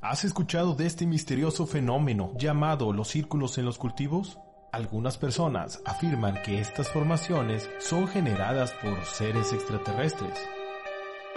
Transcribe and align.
¿Has 0.00 0.24
escuchado 0.24 0.74
de 0.74 0.86
este 0.86 1.06
misterioso 1.06 1.66
fenómeno 1.66 2.32
llamado 2.36 2.92
los 2.92 3.08
círculos 3.08 3.58
en 3.58 3.64
los 3.64 3.78
cultivos? 3.78 4.38
Algunas 4.72 5.18
personas 5.18 5.80
afirman 5.84 6.42
que 6.42 6.60
estas 6.60 6.88
formaciones 6.88 7.68
son 7.78 8.08
generadas 8.08 8.72
por 8.82 9.04
seres 9.04 9.52
extraterrestres. 9.52 10.38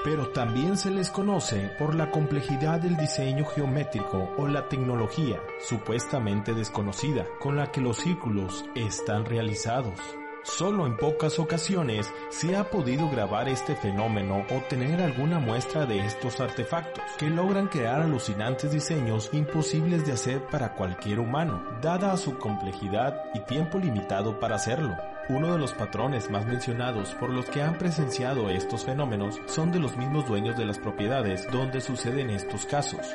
Pero 0.04 0.30
también 0.30 0.78
se 0.78 0.90
les 0.90 1.12
conoce 1.12 1.70
por 1.78 1.94
la 1.94 2.10
complejidad 2.10 2.80
del 2.80 2.98
diseño 2.98 3.46
geométrico 3.46 4.34
o 4.38 4.48
la 4.48 4.68
tecnología 4.68 5.40
supuestamente 5.68 6.54
desconocida 6.54 7.26
con 7.40 7.56
la 7.56 7.72
que 7.72 7.82
los 7.82 7.98
círculos 7.98 8.66
están 8.76 9.26
realizados. 9.26 10.00
Solo 10.44 10.88
en 10.88 10.98
pocas 10.98 11.38
ocasiones 11.38 12.12
se 12.30 12.56
ha 12.56 12.70
podido 12.72 13.10
grabar 13.10 13.48
este 13.48 13.76
fenómeno 13.76 14.44
o 14.50 14.62
tener 14.62 15.00
alguna 15.00 15.40
muestra 15.40 15.86
de 15.86 16.00
estos 16.00 16.40
artefactos, 16.40 17.04
que 17.20 17.30
logran 17.30 17.68
crear 17.68 18.02
alucinantes 18.02 18.72
diseños 18.72 19.30
imposibles 19.34 20.06
de 20.06 20.14
hacer 20.14 20.44
para 20.48 20.74
cualquier 20.74 21.20
humano, 21.20 21.64
dada 21.80 22.18
su 22.18 22.38
complejidad 22.40 23.24
y 23.36 23.42
tiempo 23.42 23.78
limitado 23.78 24.40
para 24.40 24.56
hacerlo. 24.56 24.98
Uno 25.30 25.54
de 25.54 25.60
los 25.60 25.74
patrones 25.74 26.32
más 26.32 26.46
mencionados 26.48 27.14
por 27.16 27.30
los 27.30 27.46
que 27.46 27.62
han 27.62 27.78
presenciado 27.78 28.50
estos 28.50 28.84
fenómenos 28.84 29.40
son 29.46 29.72
de 29.72 29.80
los 29.80 29.96
mismos 29.96 30.28
dueños 30.28 30.58
de 30.58 30.66
las 30.66 30.80
propiedades 30.80 31.48
donde 31.52 31.82
suceden 31.82 32.32
estos 32.32 32.66
casos. 32.66 33.06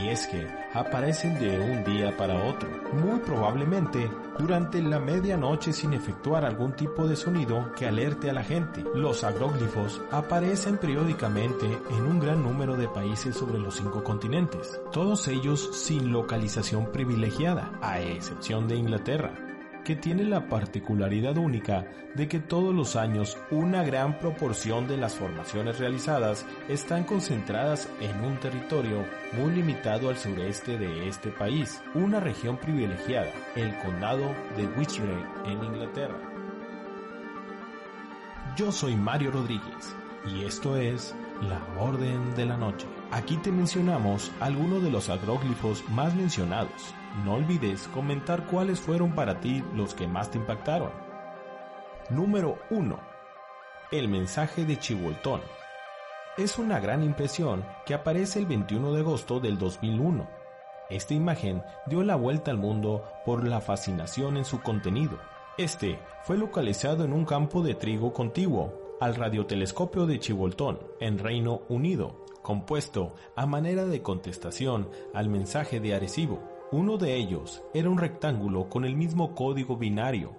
Y 0.00 0.08
es 0.08 0.26
que 0.28 0.46
aparecen 0.74 1.38
de 1.38 1.58
un 1.58 1.82
día 1.84 2.16
para 2.16 2.44
otro, 2.44 2.68
muy 2.92 3.18
probablemente 3.20 4.10
durante 4.38 4.80
la 4.80 5.00
medianoche 5.00 5.72
sin 5.72 5.92
efectuar 5.92 6.44
algún 6.44 6.72
tipo 6.72 7.08
de 7.08 7.16
sonido 7.16 7.72
que 7.74 7.86
alerte 7.86 8.30
a 8.30 8.32
la 8.32 8.44
gente. 8.44 8.84
Los 8.94 9.24
agróglifos 9.24 10.00
aparecen 10.10 10.78
periódicamente 10.78 11.66
en 11.90 12.04
un 12.04 12.20
gran 12.20 12.42
número 12.42 12.76
de 12.76 12.88
países 12.88 13.34
sobre 13.34 13.58
los 13.58 13.74
cinco 13.74 14.04
continentes, 14.04 14.80
todos 14.92 15.26
ellos 15.26 15.70
sin 15.72 16.12
localización 16.12 16.92
privilegiada, 16.92 17.72
a 17.82 18.00
excepción 18.00 18.68
de 18.68 18.76
Inglaterra 18.76 19.47
que 19.88 19.96
tiene 19.96 20.24
la 20.24 20.50
particularidad 20.50 21.38
única 21.38 21.86
de 22.14 22.28
que 22.28 22.40
todos 22.40 22.74
los 22.74 22.94
años 22.94 23.38
una 23.50 23.82
gran 23.82 24.18
proporción 24.18 24.86
de 24.86 24.98
las 24.98 25.14
formaciones 25.14 25.78
realizadas 25.78 26.44
están 26.68 27.04
concentradas 27.04 27.88
en 27.98 28.22
un 28.22 28.38
territorio 28.38 29.06
muy 29.32 29.50
limitado 29.50 30.10
al 30.10 30.18
sureste 30.18 30.76
de 30.76 31.08
este 31.08 31.30
país, 31.30 31.80
una 31.94 32.20
región 32.20 32.58
privilegiada, 32.58 33.32
el 33.56 33.78
condado 33.78 34.34
de 34.58 34.66
Wichrey 34.78 35.24
en 35.46 35.64
Inglaterra. 35.64 36.20
Yo 38.58 38.70
soy 38.70 38.94
Mario 38.94 39.30
Rodríguez 39.30 39.96
y 40.26 40.44
esto 40.44 40.76
es 40.76 41.14
La 41.40 41.62
Orden 41.80 42.34
de 42.34 42.44
la 42.44 42.58
Noche. 42.58 42.97
Aquí 43.10 43.36
te 43.38 43.50
mencionamos 43.50 44.30
algunos 44.40 44.82
de 44.82 44.90
los 44.90 45.08
agróglifos 45.08 45.82
más 45.88 46.14
mencionados 46.14 46.94
no 47.24 47.34
olvides 47.34 47.88
comentar 47.88 48.46
cuáles 48.46 48.80
fueron 48.80 49.12
para 49.12 49.40
ti 49.40 49.64
los 49.74 49.94
que 49.94 50.06
más 50.06 50.30
te 50.30 50.38
impactaron. 50.38 50.90
Número 52.10 52.58
1. 52.70 52.98
El 53.90 54.08
mensaje 54.08 54.64
de 54.64 54.78
Chivoltón. 54.78 55.40
Es 56.36 56.58
una 56.58 56.78
gran 56.78 57.02
impresión 57.02 57.64
que 57.84 57.94
aparece 57.94 58.38
el 58.38 58.46
21 58.46 58.92
de 58.92 59.00
agosto 59.00 59.40
del 59.40 59.58
2001. 59.58 60.28
Esta 60.90 61.14
imagen 61.14 61.62
dio 61.86 62.02
la 62.04 62.14
vuelta 62.14 62.50
al 62.50 62.58
mundo 62.58 63.04
por 63.24 63.46
la 63.46 63.60
fascinación 63.60 64.36
en 64.36 64.44
su 64.44 64.60
contenido. 64.60 65.18
Este 65.58 65.98
fue 66.22 66.38
localizado 66.38 67.04
en 67.04 67.12
un 67.12 67.24
campo 67.24 67.62
de 67.62 67.74
trigo 67.74 68.12
contiguo 68.12 68.96
al 69.00 69.16
radiotelescopio 69.16 70.06
de 70.06 70.18
Chivoltón, 70.20 70.78
en 71.00 71.18
Reino 71.18 71.62
Unido, 71.68 72.24
compuesto 72.42 73.14
a 73.36 73.46
manera 73.46 73.86
de 73.86 74.02
contestación 74.02 74.90
al 75.14 75.28
mensaje 75.28 75.80
de 75.80 75.94
Arecibo 75.94 76.58
uno 76.70 76.98
de 76.98 77.16
ellos 77.16 77.62
era 77.72 77.88
un 77.88 77.96
rectángulo 77.96 78.68
con 78.68 78.84
el 78.84 78.94
mismo 78.94 79.34
código 79.34 79.78
binario, 79.78 80.36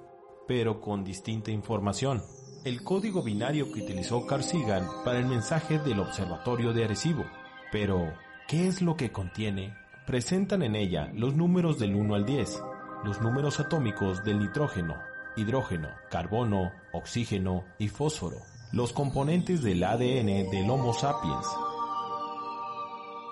pero 0.47 0.79
con 0.79 1.03
distinta 1.03 1.49
información. 1.49 2.21
El 2.63 2.83
código 2.83 3.23
binario 3.23 3.71
que 3.71 3.81
utilizó 3.81 4.27
Carl 4.27 4.43
Sagan 4.43 4.85
para 5.03 5.17
el 5.17 5.25
mensaje 5.25 5.79
del 5.79 5.99
observatorio 5.99 6.71
de 6.71 6.83
Arecibo. 6.83 7.25
Pero, 7.71 8.13
¿qué 8.47 8.67
es 8.67 8.83
lo 8.83 8.95
que 8.95 9.11
contiene? 9.11 9.73
Presentan 10.05 10.61
en 10.61 10.75
ella 10.75 11.11
los 11.15 11.35
números 11.35 11.79
del 11.79 11.95
1 11.95 12.13
al 12.13 12.25
10, 12.27 12.61
los 13.05 13.19
números 13.21 13.59
atómicos 13.59 14.23
del 14.23 14.37
nitrógeno, 14.37 14.97
hidrógeno, 15.35 15.87
carbono, 16.11 16.71
oxígeno 16.93 17.63
y 17.79 17.87
fósforo, 17.87 18.37
los 18.71 18.93
componentes 18.93 19.63
del 19.63 19.83
ADN 19.83 20.51
del 20.51 20.69
Homo 20.69 20.93
sapiens, 20.93 21.47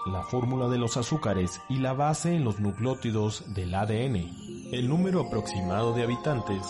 la 0.07 0.23
fórmula 0.23 0.67
de 0.67 0.77
los 0.77 0.97
azúcares 0.97 1.61
y 1.69 1.77
la 1.77 1.93
base 1.93 2.35
en 2.35 2.43
los 2.43 2.59
nucleótidos 2.59 3.53
del 3.53 3.73
ADN, 3.75 4.71
el 4.71 4.87
número 4.87 5.21
aproximado 5.21 5.93
de 5.93 6.03
habitantes 6.03 6.63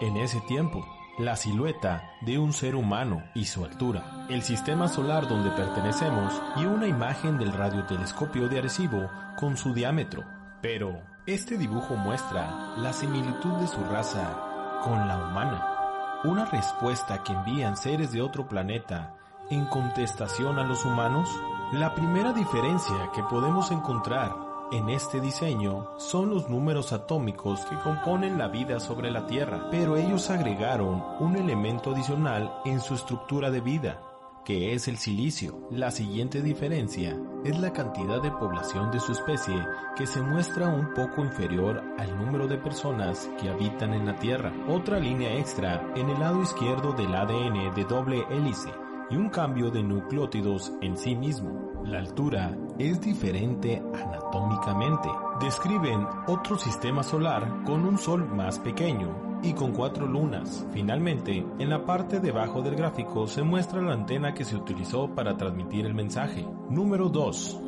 en 0.00 0.16
ese 0.16 0.40
tiempo, 0.42 0.84
la 1.18 1.36
silueta 1.36 2.02
de 2.22 2.38
un 2.38 2.52
ser 2.52 2.74
humano 2.74 3.22
y 3.34 3.44
su 3.44 3.64
altura, 3.64 4.26
el 4.28 4.42
sistema 4.42 4.88
solar 4.88 5.28
donde 5.28 5.50
pertenecemos 5.50 6.32
y 6.56 6.64
una 6.64 6.86
imagen 6.86 7.38
del 7.38 7.52
radiotelescopio 7.52 8.48
de 8.48 8.58
Arecibo 8.58 9.08
con 9.38 9.56
su 9.56 9.72
diámetro. 9.72 10.24
Pero 10.60 11.00
este 11.26 11.56
dibujo 11.56 11.94
muestra 11.96 12.74
la 12.76 12.92
similitud 12.92 13.52
de 13.60 13.66
su 13.66 13.82
raza 13.84 14.80
con 14.82 15.06
la 15.06 15.16
humana, 15.16 16.20
una 16.24 16.46
respuesta 16.46 17.22
que 17.22 17.32
envían 17.32 17.76
seres 17.76 18.12
de 18.12 18.22
otro 18.22 18.48
planeta 18.48 19.14
en 19.50 19.66
contestación 19.66 20.58
a 20.58 20.64
los 20.64 20.84
humanos 20.84 21.28
la 21.72 21.94
primera 21.94 22.32
diferencia 22.32 23.10
que 23.14 23.22
podemos 23.24 23.70
encontrar 23.72 24.36
en 24.70 24.88
este 24.90 25.20
diseño 25.20 25.88
son 25.98 26.30
los 26.30 26.48
números 26.48 26.92
atómicos 26.92 27.60
que 27.66 27.78
componen 27.78 28.38
la 28.38 28.48
vida 28.48 28.78
sobre 28.80 29.10
la 29.10 29.26
Tierra, 29.26 29.68
pero 29.70 29.96
ellos 29.96 30.30
agregaron 30.30 31.02
un 31.20 31.36
elemento 31.36 31.92
adicional 31.92 32.60
en 32.64 32.80
su 32.80 32.94
estructura 32.94 33.50
de 33.50 33.60
vida, 33.60 34.00
que 34.44 34.74
es 34.74 34.86
el 34.88 34.98
silicio. 34.98 35.66
La 35.70 35.90
siguiente 35.90 36.42
diferencia 36.42 37.18
es 37.44 37.58
la 37.58 37.72
cantidad 37.72 38.22
de 38.22 38.30
población 38.30 38.90
de 38.90 39.00
su 39.00 39.12
especie 39.12 39.56
que 39.96 40.06
se 40.06 40.20
muestra 40.20 40.68
un 40.68 40.92
poco 40.94 41.24
inferior 41.24 41.82
al 41.98 42.16
número 42.18 42.46
de 42.46 42.58
personas 42.58 43.30
que 43.40 43.48
habitan 43.48 43.94
en 43.94 44.06
la 44.06 44.16
Tierra. 44.16 44.52
Otra 44.68 45.00
línea 45.00 45.36
extra 45.38 45.82
en 45.96 46.10
el 46.10 46.20
lado 46.20 46.42
izquierdo 46.42 46.92
del 46.92 47.14
ADN 47.14 47.74
de 47.74 47.84
doble 47.84 48.24
hélice 48.30 48.70
y 49.10 49.16
un 49.16 49.28
cambio 49.28 49.70
de 49.70 49.82
nucleótidos 49.82 50.72
en 50.80 50.96
sí 50.96 51.14
mismo. 51.14 51.72
La 51.84 51.98
altura 51.98 52.56
es 52.78 53.00
diferente 53.00 53.82
anatómicamente. 53.94 55.08
Describen 55.40 56.06
otro 56.26 56.58
sistema 56.58 57.02
solar 57.02 57.62
con 57.64 57.84
un 57.84 57.98
sol 57.98 58.26
más 58.28 58.58
pequeño 58.58 59.40
y 59.42 59.52
con 59.52 59.72
cuatro 59.72 60.06
lunas. 60.06 60.66
Finalmente, 60.72 61.44
en 61.58 61.68
la 61.68 61.84
parte 61.84 62.20
debajo 62.20 62.62
del 62.62 62.76
gráfico 62.76 63.26
se 63.26 63.42
muestra 63.42 63.82
la 63.82 63.92
antena 63.92 64.32
que 64.32 64.44
se 64.44 64.56
utilizó 64.56 65.14
para 65.14 65.36
transmitir 65.36 65.84
el 65.86 65.94
mensaje. 65.94 66.46
Número 66.70 67.08
2. 67.08 67.60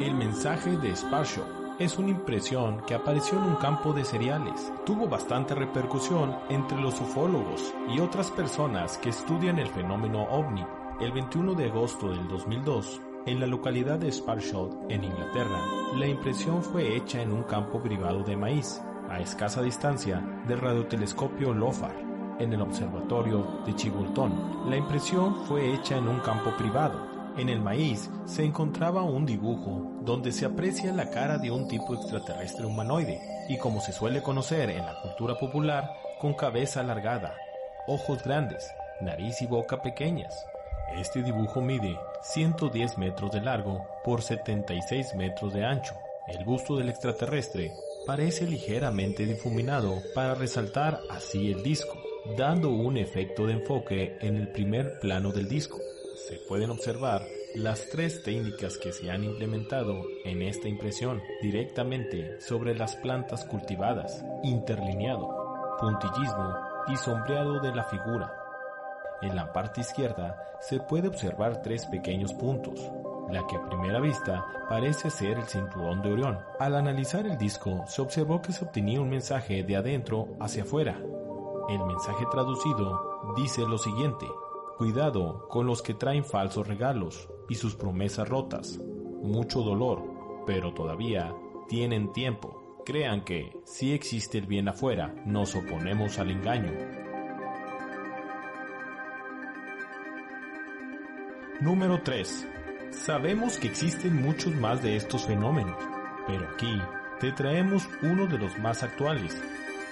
El 0.00 0.14
mensaje 0.14 0.76
de 0.78 0.96
Sparshow 0.96 1.44
es 1.78 1.98
una 1.98 2.10
impresión 2.10 2.80
que 2.86 2.94
apareció 2.94 3.38
en 3.38 3.44
un 3.44 3.56
campo 3.56 3.92
de 3.92 4.04
cereales. 4.04 4.72
Tuvo 4.84 5.08
bastante 5.08 5.54
repercusión 5.54 6.36
entre 6.48 6.80
los 6.80 7.00
ufólogos 7.00 7.74
y 7.88 8.00
otras 8.00 8.30
personas 8.30 8.98
que 8.98 9.08
estudian 9.08 9.58
el 9.58 9.68
fenómeno 9.68 10.24
ovni. 10.24 10.64
El 11.00 11.12
21 11.12 11.54
de 11.54 11.66
agosto 11.66 12.10
del 12.10 12.28
2002, 12.28 13.00
en 13.26 13.40
la 13.40 13.46
localidad 13.46 13.98
de 13.98 14.12
Sparshot, 14.12 14.90
en 14.90 15.04
Inglaterra, 15.04 15.60
la 15.96 16.06
impresión 16.06 16.62
fue 16.62 16.96
hecha 16.96 17.22
en 17.22 17.32
un 17.32 17.44
campo 17.44 17.80
privado 17.80 18.22
de 18.22 18.36
maíz, 18.36 18.80
a 19.08 19.20
escasa 19.20 19.62
distancia 19.62 20.20
del 20.46 20.60
radiotelescopio 20.60 21.54
LOFAR, 21.54 21.94
en 22.38 22.52
el 22.52 22.60
observatorio 22.60 23.46
de 23.64 23.74
Chigulton. 23.74 24.68
La 24.68 24.76
impresión 24.76 25.34
fue 25.46 25.72
hecha 25.72 25.96
en 25.96 26.08
un 26.08 26.20
campo 26.20 26.50
privado, 26.56 27.12
en 27.36 27.48
el 27.48 27.60
maíz 27.60 28.10
se 28.26 28.44
encontraba 28.44 29.02
un 29.02 29.24
dibujo 29.24 29.90
donde 30.02 30.32
se 30.32 30.44
aprecia 30.44 30.92
la 30.92 31.10
cara 31.10 31.38
de 31.38 31.50
un 31.50 31.66
tipo 31.66 31.94
extraterrestre 31.94 32.66
humanoide 32.66 33.20
y 33.48 33.58
como 33.58 33.80
se 33.80 33.92
suele 33.92 34.22
conocer 34.22 34.70
en 34.70 34.84
la 34.84 35.00
cultura 35.00 35.38
popular, 35.38 35.90
con 36.20 36.34
cabeza 36.34 36.80
alargada, 36.80 37.34
ojos 37.86 38.22
grandes, 38.22 38.70
nariz 39.00 39.40
y 39.42 39.46
boca 39.46 39.82
pequeñas. 39.82 40.34
Este 40.96 41.22
dibujo 41.22 41.60
mide 41.60 41.98
110 42.22 42.98
metros 42.98 43.32
de 43.32 43.40
largo 43.40 43.86
por 44.04 44.22
76 44.22 45.14
metros 45.14 45.54
de 45.54 45.64
ancho. 45.64 45.94
El 46.28 46.44
busto 46.44 46.76
del 46.76 46.90
extraterrestre 46.90 47.72
parece 48.06 48.46
ligeramente 48.46 49.24
difuminado 49.24 49.94
para 50.14 50.34
resaltar 50.34 51.00
así 51.10 51.50
el 51.50 51.62
disco, 51.62 51.98
dando 52.36 52.70
un 52.70 52.96
efecto 52.98 53.46
de 53.46 53.54
enfoque 53.54 54.18
en 54.20 54.36
el 54.36 54.48
primer 54.48 55.00
plano 55.00 55.32
del 55.32 55.48
disco 55.48 55.78
se 56.16 56.36
pueden 56.48 56.70
observar 56.70 57.26
las 57.54 57.88
tres 57.90 58.22
técnicas 58.22 58.78
que 58.78 58.92
se 58.92 59.10
han 59.10 59.24
implementado 59.24 60.02
en 60.24 60.42
esta 60.42 60.68
impresión 60.68 61.22
directamente 61.42 62.40
sobre 62.40 62.74
las 62.74 62.96
plantas 62.96 63.44
cultivadas, 63.44 64.24
interlineado, 64.42 65.76
puntillismo 65.78 66.54
y 66.88 66.96
sombreado 66.96 67.60
de 67.60 67.74
la 67.74 67.84
figura. 67.84 68.32
En 69.20 69.36
la 69.36 69.52
parte 69.52 69.80
izquierda 69.82 70.36
se 70.60 70.80
puede 70.80 71.08
observar 71.08 71.62
tres 71.62 71.86
pequeños 71.86 72.32
puntos, 72.32 72.80
la 73.30 73.46
que 73.46 73.56
a 73.56 73.64
primera 73.64 74.00
vista 74.00 74.44
parece 74.68 75.10
ser 75.10 75.38
el 75.38 75.44
cinturón 75.44 76.02
de 76.02 76.12
Orión. 76.12 76.38
Al 76.58 76.74
analizar 76.74 77.26
el 77.26 77.38
disco, 77.38 77.84
se 77.86 78.02
observó 78.02 78.42
que 78.42 78.52
se 78.52 78.64
obtenía 78.64 79.00
un 79.00 79.10
mensaje 79.10 79.62
de 79.62 79.76
adentro 79.76 80.28
hacia 80.40 80.64
afuera. 80.64 80.98
El 81.68 81.84
mensaje 81.84 82.24
traducido 82.30 83.34
dice 83.36 83.62
lo 83.62 83.78
siguiente, 83.78 84.26
cuidado 84.82 85.46
con 85.48 85.64
los 85.64 85.80
que 85.80 85.94
traen 85.94 86.24
falsos 86.24 86.66
regalos 86.66 87.28
y 87.48 87.54
sus 87.54 87.76
promesas 87.76 88.28
rotas, 88.28 88.80
mucho 89.22 89.60
dolor, 89.60 90.42
pero 90.44 90.74
todavía 90.74 91.32
tienen 91.68 92.12
tiempo. 92.12 92.82
Crean 92.84 93.22
que, 93.24 93.52
si 93.64 93.92
existe 93.92 94.38
el 94.38 94.46
bien 94.46 94.66
afuera, 94.66 95.14
nos 95.24 95.54
oponemos 95.54 96.18
al 96.18 96.32
engaño. 96.32 96.72
Número 101.60 102.02
3. 102.02 102.48
Sabemos 102.90 103.58
que 103.58 103.68
existen 103.68 104.20
muchos 104.20 104.52
más 104.56 104.82
de 104.82 104.96
estos 104.96 105.26
fenómenos, 105.26 105.78
pero 106.26 106.48
aquí 106.48 106.76
te 107.20 107.30
traemos 107.30 107.88
uno 108.02 108.26
de 108.26 108.36
los 108.36 108.58
más 108.58 108.82
actuales. 108.82 109.40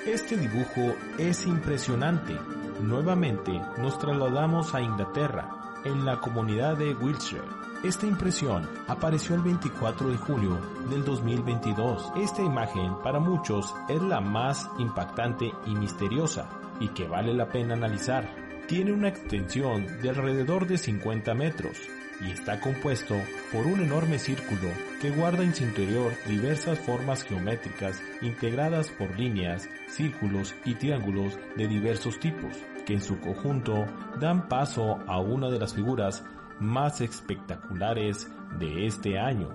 Este 0.07 0.35
dibujo 0.37 0.95
es 1.19 1.47
impresionante. 1.47 2.35
Nuevamente 2.81 3.53
nos 3.79 3.99
trasladamos 3.99 4.75
a 4.75 4.81
Inglaterra, 4.81 5.51
en 5.85 6.07
la 6.07 6.21
comunidad 6.21 6.79
de 6.79 6.95
Wiltshire. 6.95 7.45
Esta 7.83 8.07
impresión 8.07 8.67
apareció 8.89 9.35
el 9.35 9.43
24 9.43 10.11
de 10.11 10.17
julio 10.17 10.59
del 10.89 11.05
2022. 11.05 12.13
Esta 12.17 12.43
imagen 12.43 12.95
para 13.03 13.21
muchos 13.21 13.75
es 13.91 14.01
la 14.01 14.21
más 14.21 14.71
impactante 14.79 15.53
y 15.67 15.75
misteriosa 15.75 16.49
y 16.81 16.89
que 16.89 17.07
vale 17.07 17.35
la 17.35 17.49
pena 17.49 17.75
analizar 17.75 18.27
tiene 18.69 18.93
una 18.93 19.09
extensión 19.09 20.01
de 20.01 20.11
alrededor 20.11 20.67
de 20.67 20.79
50 20.79 21.35
metros 21.35 21.77
y 22.21 22.31
está 22.31 22.61
compuesto 22.61 23.17
por 23.53 23.67
un 23.67 23.81
enorme 23.81 24.19
círculo 24.19 24.69
que 25.01 25.11
guarda 25.11 25.43
en 25.43 25.55
su 25.55 25.65
interior 25.65 26.13
diversas 26.27 26.79
formas 26.79 27.23
geométricas 27.25 28.03
integradas 28.21 28.91
por 28.91 29.19
líneas, 29.19 29.69
círculos 29.89 30.55
y 30.65 30.75
triángulos 30.75 31.39
de 31.57 31.67
diversos 31.67 32.19
tipos, 32.21 32.55
que 32.87 32.95
en 32.95 33.01
su 33.01 33.19
conjunto 33.21 33.87
dan 34.21 34.49
paso 34.49 34.99
a 35.07 35.19
una 35.21 35.49
de 35.49 35.59
las 35.59 35.75
figuras 35.75 36.25
más 36.61 37.01
espectaculares 37.01 38.31
de 38.59 38.87
este 38.87 39.19
año. 39.19 39.49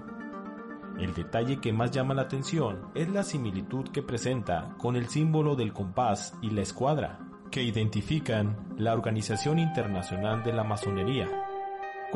El 0.99 1.13
detalle 1.13 1.59
que 1.59 1.73
más 1.73 1.91
llama 1.91 2.13
la 2.13 2.23
atención 2.23 2.89
es 2.95 3.09
la 3.09 3.23
similitud 3.23 3.89
que 3.89 4.01
presenta 4.01 4.73
con 4.77 4.95
el 4.95 5.07
símbolo 5.07 5.55
del 5.55 5.73
compás 5.73 6.33
y 6.41 6.49
la 6.51 6.61
escuadra, 6.61 7.19
que 7.51 7.61
identifican 7.61 8.75
la 8.77 8.93
Organización 8.93 9.59
Internacional 9.59 10.43
de 10.43 10.53
la 10.53 10.63
Masonería. 10.63 11.44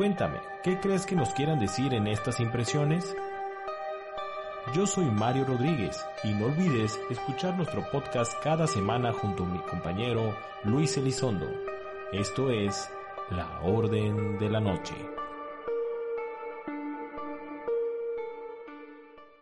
Cuéntame, 0.00 0.40
¿qué 0.62 0.80
crees 0.80 1.04
que 1.04 1.14
nos 1.14 1.28
quieran 1.34 1.60
decir 1.60 1.92
en 1.92 2.06
estas 2.06 2.40
impresiones? 2.40 3.14
Yo 4.74 4.86
soy 4.86 5.04
Mario 5.04 5.44
Rodríguez 5.44 6.02
y 6.24 6.32
no 6.32 6.46
olvides 6.46 6.98
escuchar 7.10 7.54
nuestro 7.54 7.84
podcast 7.90 8.32
cada 8.42 8.66
semana 8.66 9.12
junto 9.12 9.44
a 9.44 9.46
mi 9.46 9.58
compañero 9.58 10.34
Luis 10.64 10.96
Elizondo. 10.96 11.46
Esto 12.12 12.50
es 12.50 12.88
La 13.28 13.60
Orden 13.60 14.38
de 14.38 14.48
la 14.48 14.60
Noche. 14.60 15.19